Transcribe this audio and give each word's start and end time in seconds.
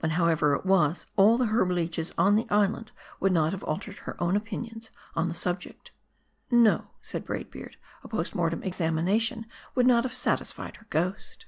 But 0.00 0.10
however 0.10 0.52
it 0.56 0.66
was, 0.66 1.06
all 1.14 1.38
the 1.38 1.46
herb 1.46 1.70
leeches 1.70 2.12
on 2.18 2.34
the 2.34 2.50
island 2.50 2.90
would 3.20 3.30
not 3.30 3.52
have 3.52 3.62
altered 3.62 3.98
her 3.98 4.20
own 4.20 4.34
opinions 4.34 4.90
on 5.14 5.28
the 5.28 5.32
subject." 5.32 5.92
"No," 6.50 6.88
said 7.00 7.24
Braid 7.24 7.52
Beard;" 7.52 7.76
a 8.02 8.08
post 8.08 8.34
mortem 8.34 8.64
examination 8.64 9.46
would 9.76 9.86
not 9.86 10.02
have 10.02 10.12
satisfied 10.12 10.78
her 10.78 10.88
ghost." 10.90 11.46